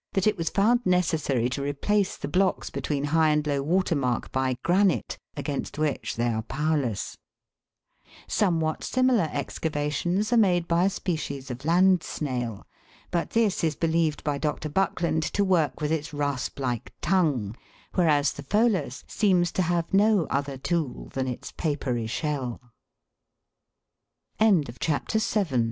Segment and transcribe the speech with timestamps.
[0.13, 4.31] that it was found necessary to replace the blocks between high and low water mark
[4.31, 7.19] by granite, against which they are powerless.
[8.25, 12.65] Somewhat similar excavations are made by a species of land snail;
[13.11, 14.69] but this is believed by Dr.
[14.69, 17.55] Buckland to work with its rasp like tongue,
[17.93, 21.11] whereas the pholas seems to have no other tool